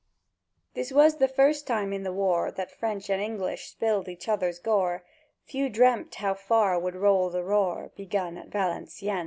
This 0.73 0.91
was 0.91 1.17
the 1.17 1.27
first 1.27 1.67
time 1.67 1.93
in 1.93 2.01
the 2.01 2.11
war 2.11 2.49
That 2.51 2.71
French 2.71 3.07
and 3.11 3.21
English 3.21 3.67
spilled 3.67 4.07
each 4.09 4.27
other's 4.27 4.57
gore; 4.57 5.03
—Few 5.45 5.69
dreamt 5.69 6.15
how 6.15 6.33
far 6.33 6.79
would 6.79 6.95
roll 6.95 7.29
the 7.29 7.43
roar 7.43 7.91
Begun 7.95 8.35
at 8.39 8.49
Valencieën! 8.49 9.19